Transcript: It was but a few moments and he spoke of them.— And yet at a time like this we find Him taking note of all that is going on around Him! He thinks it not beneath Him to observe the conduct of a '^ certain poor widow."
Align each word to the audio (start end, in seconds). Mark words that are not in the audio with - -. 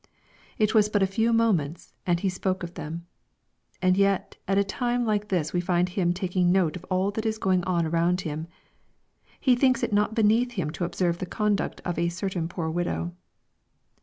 It 0.57 0.73
was 0.73 0.89
but 0.89 1.03
a 1.03 1.15
few 1.15 1.31
moments 1.31 1.93
and 2.07 2.19
he 2.19 2.27
spoke 2.29 2.63
of 2.63 2.73
them.— 2.73 3.05
And 3.83 3.95
yet 3.95 4.35
at 4.47 4.57
a 4.57 4.63
time 4.63 5.05
like 5.05 5.27
this 5.27 5.53
we 5.53 5.61
find 5.61 5.89
Him 5.89 6.11
taking 6.11 6.51
note 6.51 6.75
of 6.75 6.83
all 6.89 7.11
that 7.11 7.23
is 7.23 7.37
going 7.37 7.63
on 7.65 7.85
around 7.85 8.21
Him! 8.21 8.47
He 9.39 9.53
thinks 9.55 9.83
it 9.83 9.93
not 9.93 10.15
beneath 10.15 10.53
Him 10.53 10.71
to 10.71 10.85
observe 10.85 11.19
the 11.19 11.27
conduct 11.27 11.81
of 11.85 11.99
a 11.99 12.07
'^ 12.07 12.11
certain 12.11 12.47
poor 12.47 12.67
widow." 12.67 13.13